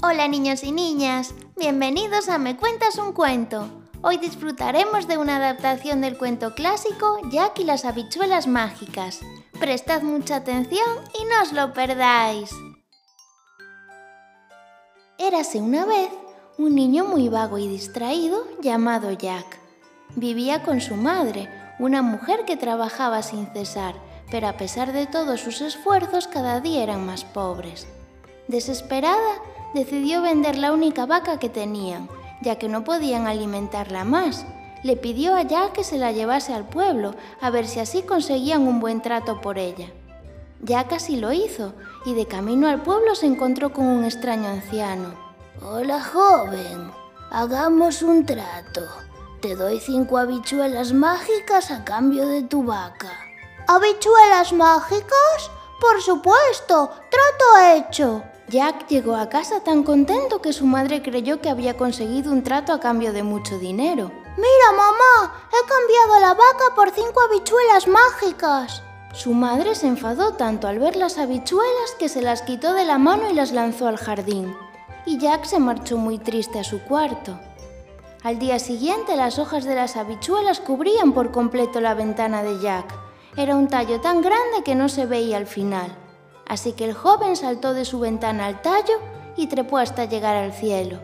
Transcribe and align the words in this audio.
Hola 0.00 0.28
niños 0.28 0.62
y 0.62 0.70
niñas, 0.70 1.34
bienvenidos 1.56 2.28
a 2.28 2.38
Me 2.38 2.56
Cuentas 2.56 2.98
un 2.98 3.12
Cuento. 3.12 3.68
Hoy 4.00 4.18
disfrutaremos 4.18 5.08
de 5.08 5.18
una 5.18 5.38
adaptación 5.38 6.00
del 6.00 6.16
cuento 6.16 6.54
clásico 6.54 7.18
Jack 7.32 7.58
y 7.58 7.64
las 7.64 7.84
habichuelas 7.84 8.46
mágicas. 8.46 9.18
Prestad 9.58 10.02
mucha 10.02 10.36
atención 10.36 10.86
y 11.20 11.24
no 11.24 11.42
os 11.42 11.52
lo 11.52 11.72
perdáis. 11.72 12.52
Érase 15.18 15.60
una 15.60 15.84
vez 15.84 16.10
un 16.58 16.76
niño 16.76 17.04
muy 17.04 17.28
vago 17.28 17.58
y 17.58 17.66
distraído 17.66 18.46
llamado 18.62 19.10
Jack. 19.10 19.58
Vivía 20.14 20.62
con 20.62 20.80
su 20.80 20.94
madre, 20.94 21.48
una 21.80 22.02
mujer 22.02 22.44
que 22.44 22.56
trabajaba 22.56 23.22
sin 23.22 23.48
cesar, 23.52 23.96
pero 24.30 24.46
a 24.46 24.56
pesar 24.56 24.92
de 24.92 25.08
todos 25.08 25.40
sus 25.40 25.60
esfuerzos 25.60 26.28
cada 26.28 26.60
día 26.60 26.84
eran 26.84 27.04
más 27.04 27.24
pobres. 27.24 27.88
Desesperada, 28.46 29.42
decidió 29.74 30.22
vender 30.22 30.56
la 30.58 30.72
única 30.72 31.06
vaca 31.06 31.38
que 31.38 31.48
tenían, 31.48 32.08
ya 32.42 32.56
que 32.56 32.68
no 32.68 32.84
podían 32.84 33.26
alimentarla 33.26 34.04
más. 34.04 34.46
Le 34.82 34.96
pidió 34.96 35.34
a 35.34 35.42
Jack 35.42 35.72
que 35.72 35.84
se 35.84 35.98
la 35.98 36.12
llevase 36.12 36.54
al 36.54 36.68
pueblo, 36.68 37.14
a 37.40 37.50
ver 37.50 37.66
si 37.66 37.80
así 37.80 38.02
conseguían 38.02 38.66
un 38.66 38.80
buen 38.80 39.02
trato 39.02 39.40
por 39.40 39.58
ella. 39.58 39.88
Jack 40.62 40.92
así 40.92 41.16
lo 41.16 41.32
hizo, 41.32 41.72
y 42.04 42.14
de 42.14 42.26
camino 42.26 42.68
al 42.68 42.82
pueblo 42.82 43.14
se 43.14 43.26
encontró 43.26 43.72
con 43.72 43.86
un 43.86 44.04
extraño 44.04 44.48
anciano. 44.48 45.14
Hola, 45.62 46.02
joven. 46.02 46.90
Hagamos 47.30 48.02
un 48.02 48.24
trato. 48.24 48.82
Te 49.40 49.54
doy 49.54 49.80
cinco 49.80 50.18
habichuelas 50.18 50.92
mágicas 50.92 51.70
a 51.70 51.84
cambio 51.84 52.26
de 52.26 52.42
tu 52.42 52.64
vaca. 52.64 53.10
¿Habichuelas 53.66 54.52
mágicas? 54.52 55.50
Por 55.80 56.00
supuesto, 56.00 56.90
trato 57.10 57.76
hecho. 57.76 58.22
Jack 58.48 58.88
llegó 58.88 59.14
a 59.14 59.28
casa 59.28 59.60
tan 59.60 59.82
contento 59.82 60.40
que 60.40 60.54
su 60.54 60.64
madre 60.64 61.02
creyó 61.02 61.42
que 61.42 61.50
había 61.50 61.76
conseguido 61.76 62.32
un 62.32 62.42
trato 62.42 62.72
a 62.72 62.80
cambio 62.80 63.12
de 63.12 63.22
mucho 63.22 63.58
dinero. 63.58 64.10
Mira, 64.38 64.72
mamá, 64.74 65.34
he 65.50 65.68
cambiado 65.68 66.20
la 66.20 66.32
vaca 66.32 66.74
por 66.74 66.90
cinco 66.90 67.20
habichuelas 67.20 67.86
mágicas. 67.86 68.82
Su 69.12 69.34
madre 69.34 69.74
se 69.74 69.86
enfadó 69.86 70.32
tanto 70.32 70.66
al 70.66 70.78
ver 70.78 70.96
las 70.96 71.18
habichuelas 71.18 71.94
que 71.98 72.08
se 72.08 72.22
las 72.22 72.40
quitó 72.40 72.72
de 72.72 72.86
la 72.86 72.96
mano 72.96 73.28
y 73.30 73.34
las 73.34 73.52
lanzó 73.52 73.86
al 73.86 73.98
jardín. 73.98 74.56
Y 75.04 75.18
Jack 75.18 75.44
se 75.44 75.58
marchó 75.58 75.98
muy 75.98 76.18
triste 76.18 76.58
a 76.58 76.64
su 76.64 76.82
cuarto. 76.84 77.38
Al 78.22 78.38
día 78.38 78.58
siguiente 78.58 79.14
las 79.14 79.38
hojas 79.38 79.64
de 79.64 79.74
las 79.74 79.96
habichuelas 79.96 80.60
cubrían 80.60 81.12
por 81.12 81.32
completo 81.32 81.82
la 81.82 81.92
ventana 81.92 82.42
de 82.42 82.58
Jack. 82.60 82.94
Era 83.36 83.56
un 83.56 83.68
tallo 83.68 84.00
tan 84.00 84.22
grande 84.22 84.62
que 84.64 84.74
no 84.74 84.88
se 84.88 85.04
veía 85.04 85.36
al 85.36 85.46
final. 85.46 86.07
Así 86.48 86.72
que 86.72 86.84
el 86.84 86.94
joven 86.94 87.36
saltó 87.36 87.74
de 87.74 87.84
su 87.84 88.00
ventana 88.00 88.46
al 88.46 88.62
tallo 88.62 88.94
y 89.36 89.46
trepó 89.46 89.78
hasta 89.78 90.06
llegar 90.06 90.36
al 90.36 90.52
cielo. 90.52 90.98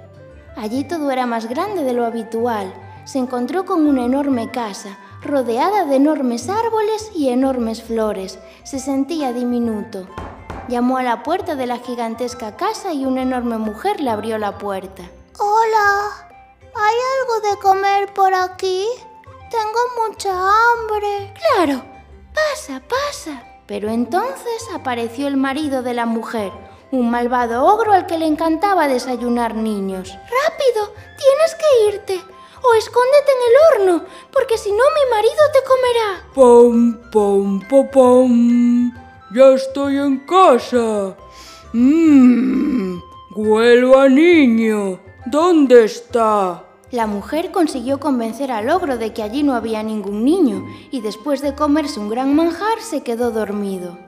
Allí 0.57 0.85
todo 0.85 1.11
era 1.11 1.27
más 1.27 1.49
grande 1.49 1.85
de 1.85 1.93
lo 1.93 2.05
habitual. 2.05 2.73
Se 3.05 3.19
encontró 3.19 3.65
con 3.65 3.87
una 3.87 4.05
enorme 4.05 4.51
casa, 4.51 4.99
rodeada 5.23 5.85
de 5.85 5.97
enormes 5.97 6.49
árboles 6.49 7.11
y 7.15 7.29
enormes 7.29 7.83
flores. 7.83 8.39
Se 8.63 8.79
sentía 8.79 9.33
diminuto. 9.33 10.07
Llamó 10.69 10.97
a 10.97 11.03
la 11.03 11.23
puerta 11.23 11.57
de 11.57 11.67
la 11.67 11.79
gigantesca 11.79 12.57
casa 12.57 12.95
y 12.95 13.05
una 13.05 13.23
enorme 13.23 13.59
mujer 13.59 14.01
le 14.01 14.11
abrió 14.11 14.39
la 14.39 14.57
puerta. 14.57 15.03
Hola, 15.39 16.11
¿hay 16.75 16.95
algo 17.21 17.49
de 17.49 17.61
comer 17.61 18.15
por 18.15 18.33
aquí? 18.33 18.87
Tengo 19.51 20.09
mucha 20.09 20.31
hambre. 20.33 21.35
Claro, 21.55 21.83
pasa, 22.33 22.81
pasa. 22.89 23.54
Pero 23.67 23.89
entonces 23.89 24.69
apareció 24.75 25.27
el 25.27 25.37
marido 25.37 25.83
de 25.83 25.95
la 25.95 26.05
mujer, 26.05 26.53
un 26.91 27.11
malvado 27.11 27.65
ogro 27.65 27.93
al 27.93 28.07
que 28.07 28.19
le 28.19 28.27
encantaba 28.27 28.89
desayunar 28.89 29.55
niños. 29.55 30.11
¡Rápido! 30.11 30.93
Tienes 30.95 31.55
que 31.55 31.89
irte. 31.89 32.21
O 32.63 32.75
escóndete 32.75 33.31
en 33.33 33.43
el 33.49 33.91
horno, 33.91 34.05
porque 34.33 34.57
si 34.57 34.71
no 34.71 34.79
mi 34.79 35.11
marido 35.11 35.43
te 35.53 35.61
comerá. 35.69 36.25
¡Pom, 36.35 37.11
pom, 37.11 37.61
pom, 37.69 37.89
pom! 37.91 38.93
¡Ya 39.35 39.55
estoy 39.55 39.99
en 39.99 40.19
casa! 40.21 41.15
¡Mmm! 41.73 43.01
¡Huelo 43.35 43.99
a 43.99 44.09
niño! 44.09 44.99
¿Dónde 45.27 45.85
está? 45.85 46.65
La 46.95 47.09
mujer 47.09 47.51
consiguió 47.51 47.99
convencer 47.99 48.53
al 48.53 48.71
ogro 48.71 48.99
de 48.99 49.13
que 49.13 49.25
allí 49.25 49.43
no 49.43 49.57
había 49.57 49.83
ningún 49.83 50.25
niño 50.25 50.65
y 50.93 51.01
después 51.01 51.43
de 51.43 51.57
comerse 51.57 51.99
un 51.99 52.09
gran 52.09 52.37
manjar 52.37 52.81
se 52.81 53.03
quedó 53.03 53.33
dormido. 53.33 53.99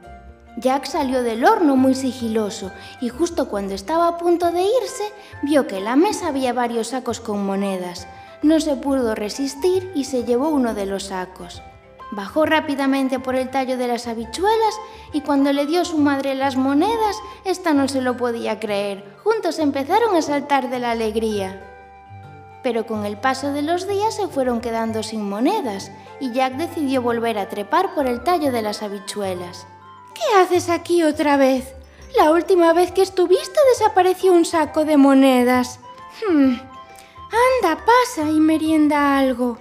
Jack 0.58 0.84
salió 0.84 1.24
del 1.24 1.44
horno 1.44 1.74
muy 1.74 1.96
sigiloso 1.96 2.70
y 3.00 3.08
justo 3.08 3.48
cuando 3.48 3.74
estaba 3.74 4.06
a 4.06 4.18
punto 4.18 4.52
de 4.52 4.62
irse 4.62 5.12
vio 5.42 5.66
que 5.66 5.78
en 5.78 5.84
la 5.84 5.96
mesa 5.96 6.28
había 6.28 6.52
varios 6.52 6.90
sacos 6.90 7.18
con 7.18 7.44
monedas. 7.44 8.06
No 8.44 8.60
se 8.60 8.76
pudo 8.76 9.16
resistir 9.16 9.90
y 9.96 10.04
se 10.04 10.22
llevó 10.22 10.50
uno 10.50 10.72
de 10.72 10.86
los 10.86 11.06
sacos. 11.06 11.62
Bajó 12.12 12.46
rápidamente 12.46 13.18
por 13.18 13.34
el 13.34 13.50
tallo 13.50 13.76
de 13.76 13.88
las 13.88 14.06
habichuelas 14.06 14.74
y 15.12 15.22
cuando 15.22 15.52
le 15.52 15.66
dio 15.66 15.84
su 15.84 15.98
madre 15.98 16.36
las 16.36 16.54
monedas, 16.54 17.16
ésta 17.44 17.74
no 17.74 17.88
se 17.88 18.00
lo 18.00 18.16
podía 18.16 18.60
creer. 18.60 19.02
Juntos 19.24 19.58
empezaron 19.58 20.14
a 20.14 20.22
saltar 20.22 20.70
de 20.70 20.78
la 20.78 20.92
alegría 20.92 21.65
pero 22.62 22.86
con 22.86 23.04
el 23.04 23.16
paso 23.16 23.52
de 23.52 23.62
los 23.62 23.86
días 23.86 24.16
se 24.16 24.28
fueron 24.28 24.60
quedando 24.60 25.02
sin 25.02 25.28
monedas 25.28 25.90
y 26.20 26.32
Jack 26.32 26.54
decidió 26.54 27.02
volver 27.02 27.38
a 27.38 27.48
trepar 27.48 27.94
por 27.94 28.06
el 28.06 28.22
tallo 28.22 28.52
de 28.52 28.62
las 28.62 28.82
habichuelas. 28.82 29.66
¿Qué 30.14 30.38
haces 30.38 30.68
aquí 30.68 31.02
otra 31.02 31.36
vez? 31.36 31.74
La 32.16 32.30
última 32.30 32.72
vez 32.72 32.92
que 32.92 33.02
estuviste 33.02 33.58
desapareció 33.74 34.32
un 34.32 34.44
saco 34.44 34.84
de 34.84 34.96
monedas. 34.96 35.80
Hmm. 36.26 36.54
Anda, 37.62 37.84
pasa 37.84 38.30
y 38.30 38.40
merienda 38.40 39.18
algo. 39.18 39.58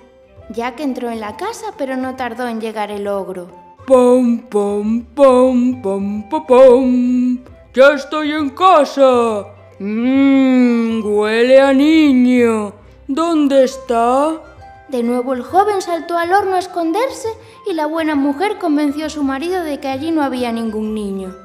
Jack 0.50 0.80
entró 0.80 1.10
en 1.10 1.20
la 1.20 1.36
casa, 1.36 1.74
pero 1.78 1.98
no 1.98 2.16
tardó 2.16 2.48
en 2.48 2.62
llegar 2.62 2.92
el 2.92 3.08
ogro. 3.08 3.50
¡Pom, 3.88 4.40
pom, 4.50 5.04
pom, 5.14 5.82
pom, 5.82 6.30
pom, 6.30 6.46
pom! 6.48 7.40
¡Ya 7.74 7.94
estoy 7.94 8.32
en 8.32 8.50
casa! 8.52 9.46
¡Mmm! 9.80 11.02
¡Huele 11.04 11.60
a 11.60 11.74
niño! 11.74 12.85
¿Dónde 13.08 13.64
está? 13.64 14.42
De 14.90 15.04
nuevo 15.04 15.34
el 15.34 15.44
joven 15.44 15.80
saltó 15.84 16.18
al 16.18 16.34
horno 16.34 16.56
a 16.56 16.60
esconderse 16.60 17.30
y 17.70 17.74
la 17.74 17.86
buena 17.86 18.16
mujer 18.16 18.58
convenció 18.58 19.06
a 19.06 19.10
su 19.10 19.22
marido 19.22 19.64
de 19.64 19.80
que 19.80 19.90
allí 19.90 20.10
no 20.10 20.24
había 20.24 20.52
ningún 20.52 20.96
niño. 20.96 21.36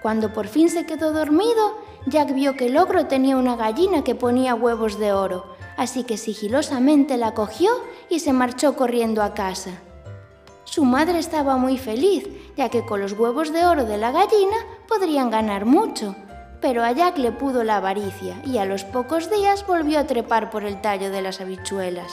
Cuando 0.00 0.32
por 0.32 0.46
fin 0.46 0.70
se 0.70 0.86
quedó 0.86 1.12
dormido, 1.12 1.76
Jack 2.06 2.34
vio 2.34 2.54
que 2.54 2.66
el 2.66 2.76
ogro 2.76 3.06
tenía 3.06 3.36
una 3.36 3.56
gallina 3.56 4.04
que 4.04 4.14
ponía 4.14 4.54
huevos 4.54 4.96
de 5.00 5.12
oro, 5.12 5.44
así 5.76 6.04
que 6.04 6.16
sigilosamente 6.16 7.16
la 7.16 7.34
cogió 7.34 7.72
y 8.08 8.20
se 8.20 8.32
marchó 8.32 8.76
corriendo 8.76 9.24
a 9.24 9.34
casa. 9.34 9.72
Su 10.62 10.84
madre 10.84 11.18
estaba 11.18 11.56
muy 11.56 11.78
feliz, 11.78 12.28
ya 12.56 12.68
que 12.68 12.86
con 12.86 13.00
los 13.00 13.14
huevos 13.14 13.52
de 13.52 13.66
oro 13.66 13.86
de 13.86 13.98
la 13.98 14.12
gallina 14.12 14.56
podrían 14.86 15.30
ganar 15.30 15.64
mucho, 15.64 16.14
pero 16.60 16.84
a 16.84 16.92
Jack 16.92 17.18
le 17.18 17.32
pudo 17.32 17.64
la 17.64 17.76
avaricia 17.76 18.36
y 18.44 18.58
a 18.58 18.64
los 18.64 18.84
pocos 18.84 19.30
días 19.30 19.66
volvió 19.66 19.98
a 19.98 20.06
trepar 20.06 20.50
por 20.50 20.64
el 20.64 20.80
tallo 20.80 21.10
de 21.10 21.22
las 21.22 21.40
habichuelas. 21.40 22.12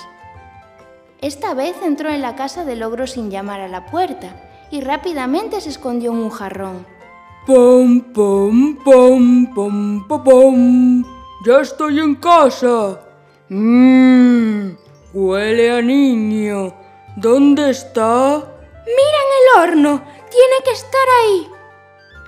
Esta 1.19 1.53
vez 1.53 1.75
entró 1.83 2.09
en 2.09 2.21
la 2.21 2.35
casa 2.35 2.63
del 2.63 2.83
ogro 2.83 3.07
sin 3.07 3.31
llamar 3.31 3.59
a 3.59 3.67
la 3.67 3.87
puerta 3.87 4.35
y 4.69 4.81
rápidamente 4.81 5.61
se 5.61 5.69
escondió 5.69 6.11
en 6.11 6.17
un 6.17 6.29
jarrón. 6.29 6.85
¡Pom, 7.45 8.01
pom, 8.13 8.77
pom, 8.83 9.53
pom, 9.53 10.07
pom, 10.07 10.23
pom! 10.23 11.03
¡Ya 11.45 11.61
estoy 11.61 11.99
en 11.99 12.15
casa! 12.15 12.99
¡Mmm! 13.49 14.71
¡Huele 15.13 15.71
a 15.71 15.81
niño! 15.81 16.73
¿Dónde 17.15 17.69
está? 17.69 18.43
¡Mira 18.85 19.19
en 19.23 19.31
el 19.33 19.61
horno! 19.61 20.01
¡Tiene 20.29 20.63
que 20.65 20.71
estar 20.71 21.07
ahí! 21.23 21.56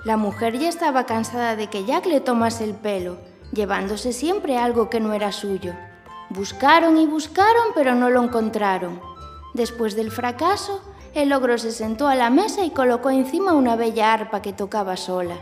La 0.04 0.16
mujer 0.16 0.58
ya 0.58 0.68
estaba 0.68 1.04
cansada 1.04 1.56
de 1.56 1.66
que 1.66 1.84
Jack 1.84 2.06
le 2.06 2.20
tomase 2.20 2.64
el 2.64 2.74
pelo, 2.74 3.18
llevándose 3.52 4.12
siempre 4.12 4.56
algo 4.56 4.88
que 4.88 4.98
no 4.98 5.12
era 5.12 5.30
suyo. 5.30 5.74
Buscaron 6.30 6.96
y 6.96 7.06
buscaron, 7.06 7.72
pero 7.74 7.94
no 7.94 8.08
lo 8.08 8.22
encontraron. 8.22 9.00
Después 9.52 9.96
del 9.96 10.10
fracaso, 10.10 10.80
el 11.12 11.32
ogro 11.32 11.58
se 11.58 11.72
sentó 11.72 12.08
a 12.08 12.14
la 12.14 12.30
mesa 12.30 12.64
y 12.64 12.70
colocó 12.70 13.10
encima 13.10 13.52
una 13.52 13.76
bella 13.76 14.12
arpa 14.12 14.40
que 14.40 14.52
tocaba 14.52 14.96
sola. 14.96 15.36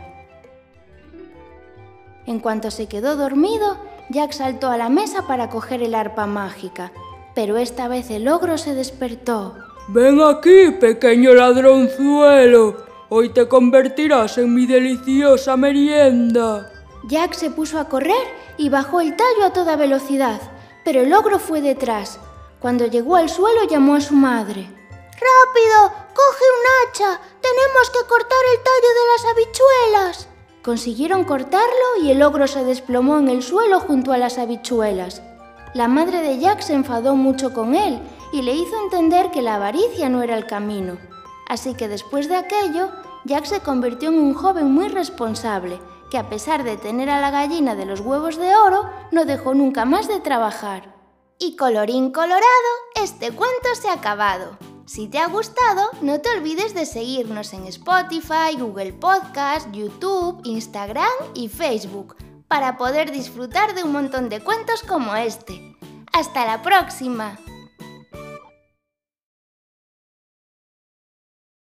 En 2.25 2.39
cuanto 2.39 2.69
se 2.69 2.87
quedó 2.87 3.15
dormido, 3.15 3.77
Jack 4.09 4.33
saltó 4.33 4.67
a 4.67 4.77
la 4.77 4.89
mesa 4.89 5.25
para 5.25 5.49
coger 5.49 5.81
el 5.83 5.95
arpa 5.95 6.25
mágica, 6.25 6.91
pero 7.33 7.57
esta 7.57 7.87
vez 7.87 8.09
el 8.09 8.27
ogro 8.27 8.57
se 8.57 8.73
despertó. 8.73 9.55
Ven 9.87 10.19
aquí, 10.21 10.71
pequeño 10.79 11.33
ladronzuelo. 11.33 12.88
Hoy 13.11 13.29
te 13.29 13.47
convertirás 13.47 14.37
en 14.37 14.53
mi 14.53 14.67
deliciosa 14.67 15.57
merienda. 15.57 16.71
Jack 17.07 17.33
se 17.33 17.49
puso 17.49 17.79
a 17.79 17.89
correr 17.89 18.27
y 18.55 18.69
bajó 18.69 19.01
el 19.01 19.15
tallo 19.15 19.45
a 19.45 19.51
toda 19.51 19.75
velocidad, 19.75 20.39
pero 20.85 21.01
el 21.01 21.11
ogro 21.11 21.39
fue 21.39 21.59
detrás. 21.59 22.19
Cuando 22.59 22.85
llegó 22.85 23.15
al 23.15 23.27
suelo 23.27 23.63
llamó 23.67 23.95
a 23.95 24.01
su 24.01 24.13
madre. 24.13 24.69
¡Rápido! 24.91 25.91
¡Coge 26.13 26.45
un 26.53 26.65
hacha! 26.69 27.19
¡Tenemos 27.41 27.89
que 27.89 28.07
cortar 28.07 28.39
el 28.53 28.63
tallo 28.63 28.89
de 28.93 29.07
las 29.11 29.25
habichuelas! 29.33 30.27
Consiguieron 30.61 31.23
cortarlo 31.23 32.03
y 32.03 32.11
el 32.11 32.21
ogro 32.21 32.45
se 32.45 32.63
desplomó 32.63 33.17
en 33.17 33.29
el 33.29 33.41
suelo 33.41 33.79
junto 33.79 34.11
a 34.11 34.19
las 34.19 34.37
habichuelas. 34.37 35.23
La 35.73 35.87
madre 35.87 36.21
de 36.21 36.37
Jack 36.37 36.61
se 36.61 36.73
enfadó 36.73 37.15
mucho 37.15 37.53
con 37.53 37.73
él 37.73 37.99
y 38.31 38.43
le 38.43 38.53
hizo 38.53 38.79
entender 38.83 39.31
que 39.31 39.41
la 39.41 39.55
avaricia 39.55 40.09
no 40.09 40.21
era 40.21 40.37
el 40.37 40.45
camino. 40.45 40.99
Así 41.49 41.73
que 41.73 41.89
después 41.89 42.29
de 42.29 42.37
aquello, 42.37 42.91
Jack 43.25 43.45
se 43.45 43.59
convirtió 43.59 44.09
en 44.09 44.19
un 44.19 44.33
joven 44.33 44.71
muy 44.71 44.87
responsable, 44.87 45.81
que 46.09 46.17
a 46.17 46.29
pesar 46.29 46.63
de 46.63 46.77
tener 46.77 47.09
a 47.09 47.19
la 47.19 47.31
gallina 47.31 47.75
de 47.75 47.85
los 47.85 47.99
huevos 47.99 48.37
de 48.37 48.55
oro, 48.55 48.89
no 49.11 49.25
dejó 49.25 49.53
nunca 49.53 49.83
más 49.83 50.07
de 50.07 50.19
trabajar. 50.19 50.95
Y 51.39 51.55
colorín 51.55 52.11
colorado, 52.11 52.39
este 52.95 53.31
cuento 53.31 53.69
se 53.81 53.89
ha 53.89 53.93
acabado. 53.93 54.57
Si 54.85 55.07
te 55.07 55.19
ha 55.19 55.27
gustado, 55.27 55.89
no 56.01 56.19
te 56.21 56.29
olvides 56.31 56.73
de 56.73 56.85
seguirnos 56.85 57.53
en 57.53 57.65
Spotify, 57.65 58.57
Google 58.57 58.93
Podcast, 58.93 59.71
YouTube, 59.71 60.41
Instagram 60.43 61.07
y 61.33 61.47
Facebook 61.49 62.15
para 62.47 62.77
poder 62.77 63.11
disfrutar 63.11 63.75
de 63.75 63.83
un 63.83 63.91
montón 63.91 64.27
de 64.27 64.41
cuentos 64.41 64.83
como 64.83 65.15
este. 65.15 65.77
¡Hasta 66.11 66.45
la 66.45 66.61
próxima! 66.61 67.37